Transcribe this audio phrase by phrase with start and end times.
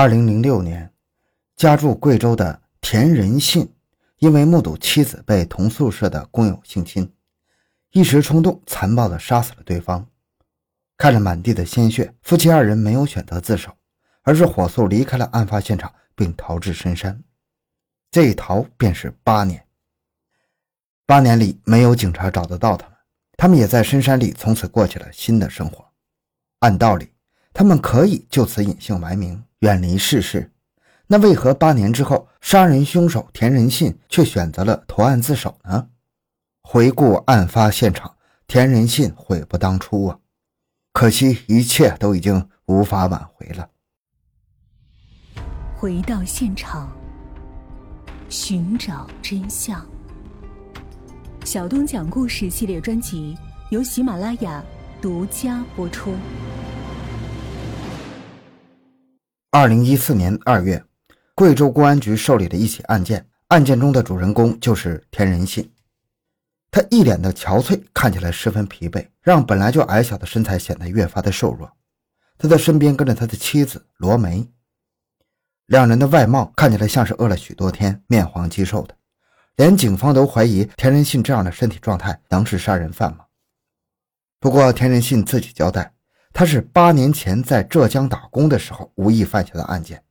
[0.00, 0.90] 二零零六年，
[1.56, 3.70] 家住贵州的田仁信，
[4.16, 7.12] 因为目睹妻子被同宿舍的工友性侵，
[7.90, 10.08] 一时冲动，残暴地杀死了对方。
[10.96, 13.76] 看着满地的鲜血，夫妻二人没有选择自首，
[14.22, 17.22] 而是火速离开了案发现场，并逃至深山。
[18.10, 19.66] 这一逃便是八年。
[21.04, 22.96] 八年里，没有警察找得到他们，
[23.36, 25.84] 他们也在深山里从此过起了新的生活。
[26.60, 27.12] 按道理，
[27.52, 29.44] 他们可以就此隐姓埋名。
[29.60, 30.52] 远离世事，
[31.06, 35.88] 那为何八年之后，杀人凶手田仁信却选择了投案自首呢？
[36.62, 40.18] 回顾案发现场，田仁信悔不当初啊！
[40.94, 43.68] 可惜一切都已经无法挽回了。
[45.76, 46.90] 回到现场，
[48.30, 49.84] 寻找真相。
[51.44, 53.36] 小东讲故事系列专辑
[53.70, 54.64] 由喜马拉雅
[55.02, 56.14] 独家播出。
[59.52, 60.84] 二零一四年二月，
[61.34, 65.68] 贵州公安局受理了一起案件，案件中的主人公就是田仁信。
[66.70, 71.68] 他一脸的憔悴，看起来十分疲惫，让本来就矮小的身材显得越发的瘦弱。
[72.38, 74.48] 他的身边跟着他的妻子罗梅，
[75.66, 78.94] 两人的外貌看起来像是饿了许多天，面黄肌瘦的，
[79.56, 83.24] 连警方都怀疑田仁信这样的身体状态能是杀人犯吗？
[84.38, 85.92] 不过田仁信自己交代。
[86.32, 90.02] 他是八年前在浙江打工的时候无意犯下的案件。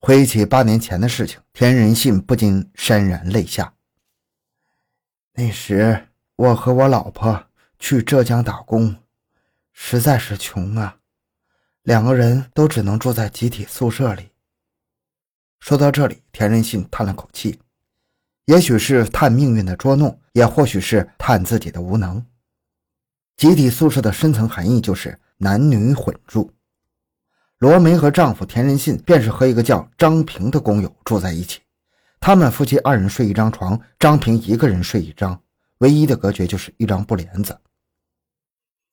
[0.00, 3.74] 回忆起八年前的事情，田仁信不禁潸然泪下。
[5.34, 7.46] 那时我和我老婆
[7.78, 8.96] 去浙江打工，
[9.72, 10.96] 实在是穷啊，
[11.82, 14.30] 两个人都只能住在集体宿舍里。
[15.60, 17.60] 说到这里，田仁信叹了口气，
[18.46, 22.24] 也许是叹命运的捉弄，也或许是叹自己的无能。
[23.40, 26.52] 集体宿舍的深层含义就是男女混住。
[27.56, 31.60] 罗梅和丈夫田仁信便是和一个叫张平的工友住在一起，
[32.20, 35.40] 他们夫妻二人睡一张床，张平一个人睡一张，
[35.78, 37.58] 唯一的隔绝就是一张布帘子。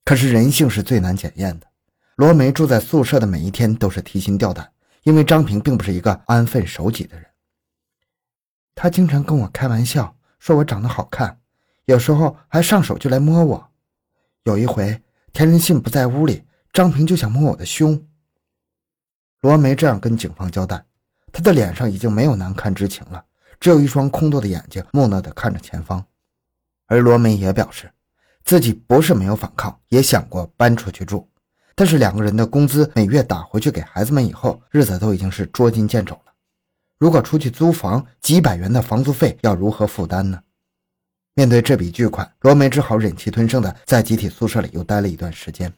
[0.06, 1.68] 可是人性是最难检验的，
[2.16, 4.72] 罗梅住在宿舍的每一天都是提心吊胆，
[5.04, 7.28] 因为张平并不是一个安分守己的人。
[8.76, 11.38] 他经常跟我开玩笑，说我长得好看，
[11.84, 13.70] 有时候还上手就来摸我。
[14.48, 15.04] 有一回，
[15.34, 16.42] 田仁信不在屋里，
[16.72, 18.02] 张平就想摸我的胸。
[19.42, 20.86] 罗梅这样跟警方交代，
[21.34, 23.22] 她的脸上已经没有难堪之情了，
[23.60, 26.02] 只有一双空洞的眼睛，木讷地看着前方。
[26.86, 27.92] 而罗梅也表示，
[28.46, 31.28] 自己不是没有反抗，也想过搬出去住，
[31.76, 36.32] 但是两个人的工资每月打回去给孩子们以后，日子都已经是捉襟见肘了。
[36.98, 40.42] 如果出去租房，几百元的房租费要如何负担呢？
[41.38, 45.72] 面对这笔巨款，罗梅只好忍气吞声的在集体宿舍里又待了一段时间。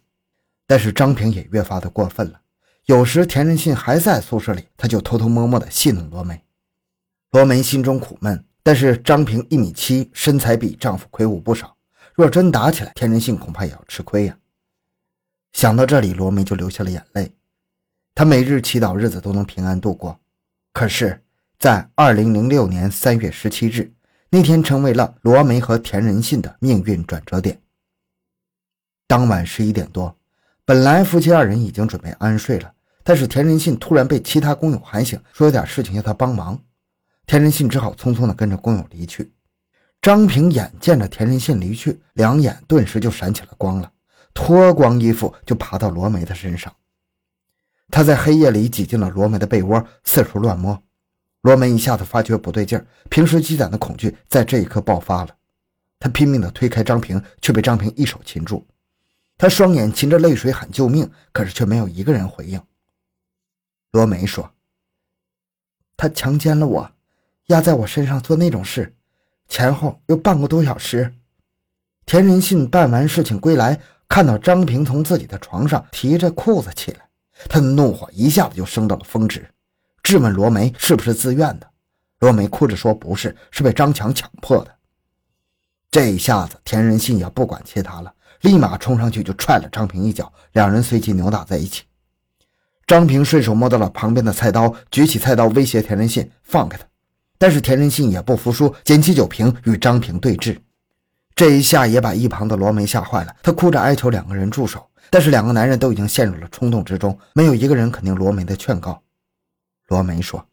[0.65, 2.39] 但是张平也越发的过分了，
[2.85, 6.41] 有时田仁信还在宿舍里，他就偷偷摸摸的戏弄罗梅。
[7.31, 11.75] 罗梅心中苦闷，但是张平一米七，身材比丈夫魁梧不少，
[12.13, 14.37] 若真打起来，田仁信恐怕也要吃亏呀。
[15.51, 17.33] 想到这里，罗梅就流下了眼泪。
[18.15, 20.17] 她每日祈祷日子都能平安度过。
[20.71, 21.21] 可是，
[21.57, 23.91] 在二零零六年三月十七日。
[24.31, 27.59] 那天成为了罗梅和田仁信的命运转折点。
[29.07, 30.16] 当晚十一点多，
[30.66, 32.72] 本来夫妻二人已经准备安睡了，
[33.03, 36.62] 但是田仁信突然被其他工友喊醒，说有点事情要他帮忙。
[37.25, 39.34] 田仁信只好匆匆地跟着工友离去。
[40.00, 43.91] 张平眼见着田仁信离去，两眼顿时就闪起了光了，
[44.35, 46.72] 脱光衣服就爬到罗梅的身上。
[47.89, 50.79] 他在黑夜里挤进了罗梅的被窝，四处乱摸。
[51.41, 55.35] 罗梅一下子发觉不对劲儿，平时积攒的恐惧在这一刻爆发了。
[55.97, 58.66] 他拼命地推开张平，却被张平一手擒住。
[59.38, 62.61] 他双眼噙着泪水喊救命，可是却没有一个人回应。
[63.91, 64.51] 罗梅说
[65.95, 66.91] ：“他强奸了我，
[67.47, 68.94] 压在我身上做那种事，
[69.47, 71.13] 前后有半个多小时。”
[72.06, 77.09] 田仁信办完事情归来，看到张平从自己的床上提着裤子起来，
[77.47, 79.50] 他的怒火一下子就升到了峰值。
[80.09, 81.69] 质问罗梅是不是自愿的，
[82.21, 84.75] 罗梅哭着说不是，是被张强强迫的。
[85.91, 88.11] 这一下子，田仁信也不管其他了，
[88.41, 91.83] 立马冲上去就踹了张平一脚，两人随即扭打在一起。
[92.88, 96.83] 张平顺手摸到了旁边的菜刀，举起菜刀威胁田仁信放开他，
[97.38, 100.57] 但是田仁信也不服输，捡起酒瓶与张平对峙。
[101.35, 109.00] 这一下也把一旁的罗梅吓坏了，他哭着哀求两个人住手，但是两个男人都已经陷入了冲动之中，没有一个人肯听罗梅的劝告。
[109.89, 110.47] 罗梅说：“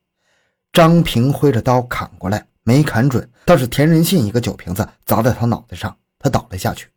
[0.72, 6.88] 张平挥着刀砍过来，没砍准，倒是田仁信一个酒瓶子砸在他脑袋上，他倒了下去。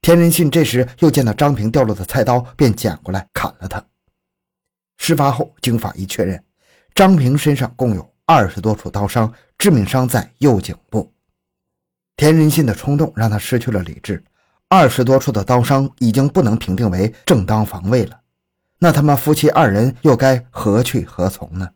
[0.00, 3.84] 田仁信这时又见到张平掉落的菜刀，便捡过来砍了他。
[4.96, 6.42] 事发后，经法医确认，
[6.94, 11.12] 张平身上共有二十多处刀伤，致命伤在右颈部。
[12.16, 14.22] 田仁信的冲动让他失去了理智，
[14.68, 18.21] 二十多处的刀伤已经不能评定为正当防卫了。
[18.82, 21.70] 那他们夫妻二人又该何去何从呢？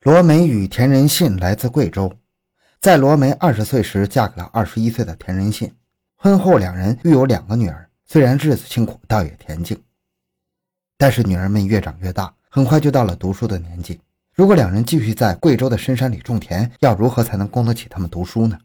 [0.00, 2.10] 罗梅与田仁信来自贵州，
[2.80, 5.70] 在罗梅二十岁时嫁给了二十一岁的田仁信，
[6.16, 7.90] 婚后两人育有两个女儿。
[8.06, 9.78] 虽然日子清苦，倒也恬静。
[10.96, 14.00] 但是女儿们越长越大，很快就到了读书的年纪。
[14.34, 18.58] 如果两人继续在贵州的深山里种田，要如何才能供得起他们读书呢？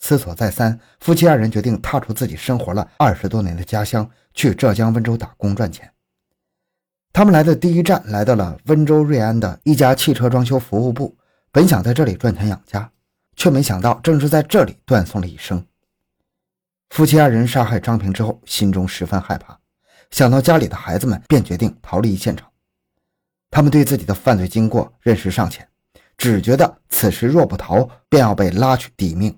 [0.00, 5.88] 思索再三，夫妻二人决定踏出自己生活了二十多年的家乡，去浙江温州打工赚钱。
[7.18, 11.18] 他们来的第一站来到了温州瑞安的一家汽车装修服务部，
[11.50, 12.88] 本想在这里赚钱养家，
[13.34, 15.66] 却没想到正是在这里断送了一生。
[16.90, 19.58] 夫妻二人杀害张平之后，心中十分害怕，
[20.12, 22.48] 想到家里的孩子们，便决定逃离现场。
[23.50, 25.68] 他们对自己的犯罪经过认识尚浅，
[26.16, 29.36] 只觉得此时若不逃，便要被拉去抵命。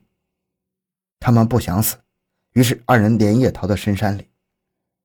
[1.18, 1.96] 他们不想死，
[2.52, 4.28] 于是二人连夜逃到深山里。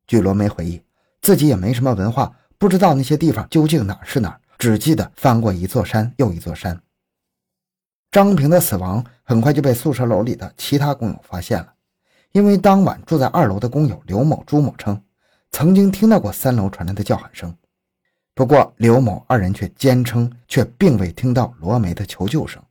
[0.06, 0.82] 据罗梅回忆，
[1.22, 6.82] 自己也没什么文化，不知道那些地方究竟哪是哪，只记得翻过一座山又一座山。
[8.12, 11.74] 张平的死亡很快就被宿舍楼里的其他工友发现了。
[12.32, 15.02] 因为当晚住在二楼的工友刘某、朱某称，
[15.52, 17.56] 曾经听到过三楼传来的叫喊声，
[18.34, 22.62] 不过刘某二人却坚称，却并未听到罗梅的求救声。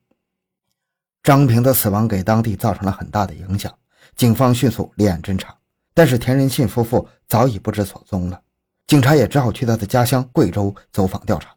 [1.22, 3.72] 张平的死亡给当地造成了很大的影响，
[4.14, 5.56] 警方迅速立案侦查，
[5.94, 8.42] 但是田仁信夫妇早已不知所踪了，
[8.86, 11.54] 警察也只好去他的家乡贵州走访调查。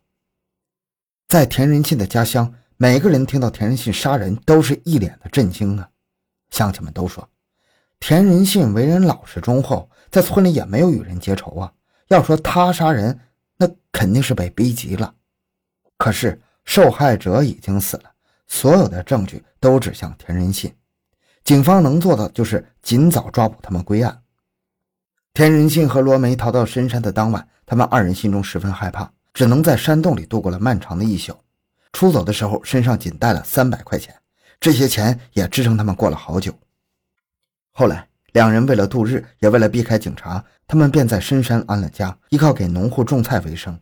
[1.27, 5.89] 在田仁信的家乡，每个人听到田仁信杀人都是一脸的震惊啊，
[6.51, 7.27] 乡亲们都说。
[7.99, 11.73] 田仁信为人老实忠厚，在村里也没有与人结仇啊。
[12.07, 13.19] 要说他杀人，
[13.57, 15.13] 那肯定是被逼急了。
[15.97, 18.11] 可是受害者已经死了，
[18.47, 20.73] 所有的证据都指向田仁信，
[21.43, 24.21] 警方能做的就是尽早抓捕他们归案。
[25.37, 31.31] 田仁信和罗梅逃到深山的当晚，他们二人心中十分害怕，只能在山洞里度过了漫长的一宿。
[31.93, 34.15] 出走的时候，身上仅带了三百块钱，
[34.59, 36.51] 这些钱也支撑他们过了好久。
[37.71, 43.79] 后来，两人为了度日，也为了避开警察，他们便在深山安了家，依靠给农户种菜为生。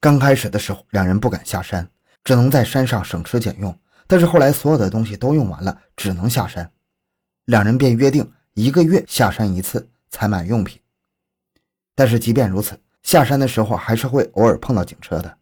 [0.00, 1.86] 刚开始的时候，两人不敢下山，
[2.24, 3.78] 只能在山上省吃俭用。
[4.06, 6.72] 但是后来，所有的东西都用完了，只能下山。
[7.44, 10.80] 两人便约定一个月下山一次，采买用品。
[11.96, 15.38] 但是即便如此，下山的时候还是会偶尔碰到警车的。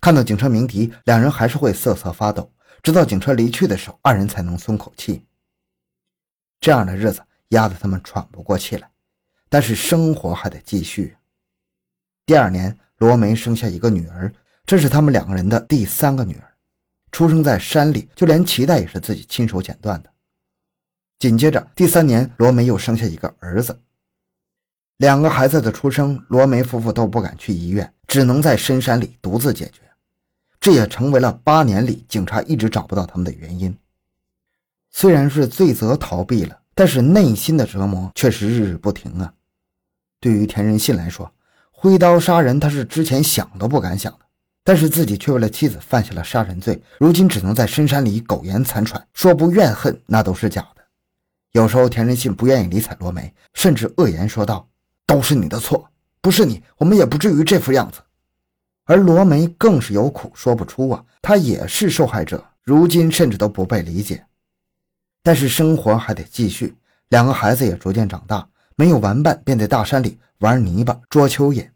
[0.00, 2.52] 看到警车鸣笛，两人还是会瑟瑟发抖。
[2.82, 5.24] 直到警车离去的时候，二人才能松口气。
[6.60, 8.90] 这样的日子压得他们喘不过气来，
[9.48, 11.16] 但是生活还得继续。
[12.26, 14.32] 第二年，罗梅生下一个女儿，
[14.64, 16.54] 这是他们两个人的第三个女儿，
[17.12, 20.12] 出生在山里，就连脐带也是自己亲手剪断的。
[21.18, 23.80] 紧接着，第三年，罗梅又生下一个儿子。
[25.02, 29.80] 两个孩子的出生，罗梅夫妇都不敢去医院，只能在深山里独自解决。
[30.60, 33.76] 这也成为了八年里警察一直找不到他们的原因。
[34.92, 39.34] 虽然是罪责逃避了，但是内心的折磨却是日日不停啊。
[40.20, 41.28] 对于田仁信来说，
[41.72, 44.18] 挥刀杀人他是之前想都不敢想的，
[44.62, 50.82] 但是自己却为了妻子犯下了杀人罪，如今只能在深山里苟延残喘，说不怨恨那都是假的。
[51.50, 54.68] 有时候田仁信不愿意理睬罗梅，甚至恶言说道
[55.12, 55.86] ：“都是你的错，
[56.22, 58.00] 不是你，我们也不至于这副样子。”
[58.84, 64.24] 而罗梅更是有苦说不出啊，她也是受害者，如今甚至都不被理解。
[65.22, 66.74] 但是生活还得继续，
[67.10, 71.68] 两个孩子也逐渐长大，没有玩伴，便在大山里玩泥巴、捉蚯蚓。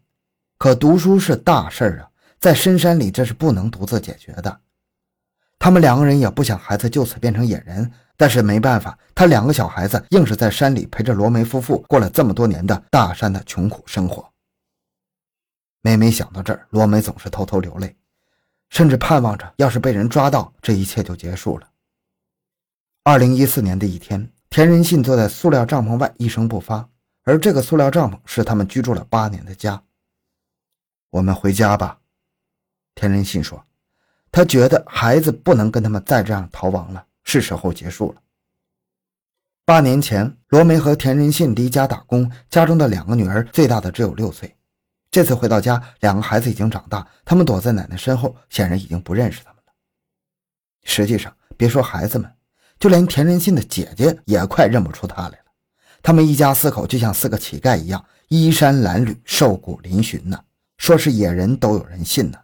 [0.57, 4.59] 可读书是大事儿啊，在深山里这是不能独自解决的。
[5.59, 14.27] 他们两个人也不想孩子就此变成野人，但是没办法，他两个小孩子硬是在山里陪着罗梅夫妇过了这么多年的大山的穷苦生活。
[15.81, 17.95] 每每想到这儿，罗梅总是偷偷流泪，
[18.69, 21.69] 甚至盼望着，要是被人抓到，这一切就结束了。
[23.03, 26.89] 二零一四年的一天，田仁信坐在塑料帐篷外一声不发，
[27.23, 29.81] 而这个塑料帐篷是他们居住了八年的家。
[31.11, 31.99] 我们回家吧，
[32.95, 33.63] 田仁信说，
[34.31, 38.21] 他觉得孩子不能跟他们再这样逃亡了，是时候结束了。
[39.65, 44.55] 八年前，罗梅和田仁信离家打工，家中的两个女儿最大的只有六岁。
[45.11, 49.73] 这次回到家，两个孩子已经长大，他们躲在奶奶身后，显然已经不认识他们了。
[50.85, 52.33] 实际上，别说孩子们。
[52.79, 55.45] 就连田仁信的姐姐也快认不出他来了。
[56.01, 60.39] 他们一家四口就像四个乞丐一样，衣衫褴褛、瘦骨嶙峋呢。
[60.77, 62.37] 说是野人都有人信呢。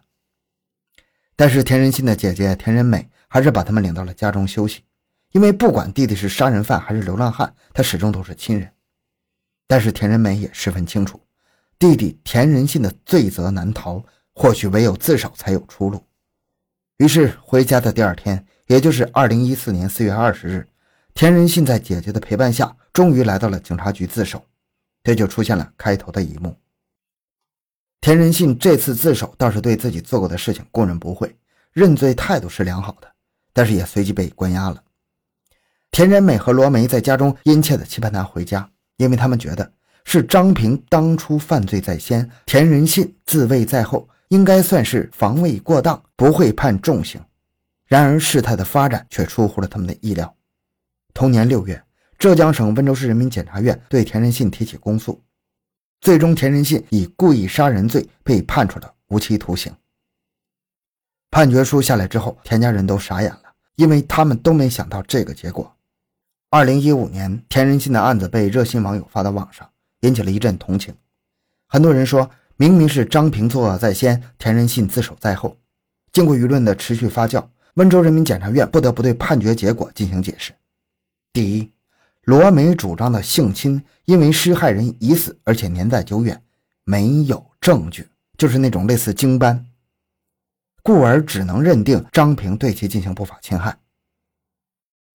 [1.36, 4.84] 但是田仁信的姐姐田仁美还是把他们领到了家中休息，
[5.32, 8.72] 因为不管弟弟是杀人犯还是流浪汉，他始终都是亲人。
[9.66, 11.20] 但是田仁美也十分清楚，
[11.76, 14.00] 弟弟田仁信的罪责难逃，
[14.34, 16.06] 或许唯有自首才有出路。
[16.98, 20.68] 于是回家的第二天，也就是二零一四年四月二十日，
[21.12, 24.46] 田仁信在姐姐的陪伴下，终于来到了警察局自首。
[25.02, 26.56] 这就出现了开头的一幕。
[28.00, 31.36] 田仁信这次自首倒是对自己做过的事情供认不讳，
[31.72, 33.12] 认罪态度是良好的，
[33.54, 34.82] 但是也随即被关押了。
[35.90, 38.68] 田仁美和罗梅在家中殷切地期盼他回家，
[38.98, 39.72] 因为他们觉得
[40.04, 47.18] 是张平当初犯罪在先，田仁信自卫在后，应该算是防卫过当，不会判重刑。
[47.86, 50.34] 然而事态的发展却出乎了他们的意料。
[51.12, 51.80] 同年六月，
[52.18, 55.22] 浙江省温州市人民检察院对田仁信提起公诉。
[56.00, 59.72] 最终，田仁信以故意杀人罪被判处了无期徒刑。
[61.30, 63.43] 判决书下来之后，田家人都傻眼了，
[63.76, 65.74] 因为他们都没想到这个结果。
[66.50, 69.68] 二零一五年，田仁信的案子被热心网友发到网上，
[70.00, 70.94] 引起了一阵同情。
[71.66, 75.56] 很多人说，明明是张平作恶在先，田仁信自首在后。
[76.12, 80.52] 经过舆论的持续发酵，温州人民检察院不得不对判决结果进行解释。
[81.32, 81.70] 第一。
[82.26, 86.42] 罗梅主张的性侵，因为施害人已死，而且年代久远，
[86.82, 89.66] 没有证据，就是那种类似经斑，
[90.86, 93.74] 故而只能认定张平对其进行不法侵害。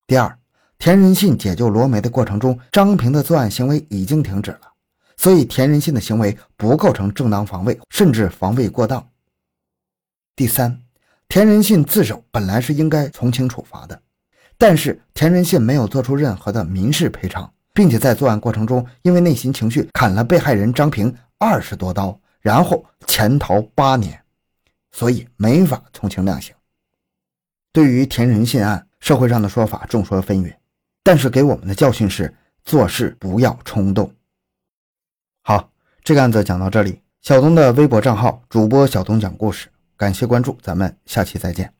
[0.07, 0.35] 第二，
[0.79, 4.61] 田仁信解救罗梅的过程中，张平的作案行为已经停止了，
[5.15, 9.07] 所以田仁信的行为不构成正当防卫，甚至防卫过当。
[10.35, 10.81] 第三，
[11.27, 14.01] 田仁信自首本来是应该从轻处罚的。
[14.57, 24.19] 但是田仁信没有做出任何的民事赔偿，并且在作案过程中因为内心情绪砍了被害人张平二十多刀，然后潜逃八年，
[24.91, 26.53] 所以没法从轻量刑。
[27.71, 30.55] 对于田仁信案，社会上的说法众说纷纭，
[31.03, 34.13] 但是给我们的教训是做事不要冲动。
[35.43, 35.71] 好，
[36.03, 41.78] 这个案子讲到这里，小东的微博账号主播小东讲故事，感谢关注，咱们下期再见。